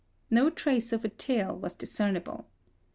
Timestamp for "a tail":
1.05-1.55